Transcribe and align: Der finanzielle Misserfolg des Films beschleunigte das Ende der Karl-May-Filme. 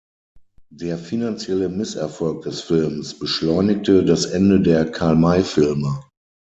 Der 0.73 0.97
finanzielle 0.97 1.69
Misserfolg 1.69 2.41
des 2.41 2.61
Films 2.61 3.19
beschleunigte 3.19 4.03
das 4.03 4.25
Ende 4.25 4.59
der 4.59 4.89
Karl-May-Filme. 4.89 5.99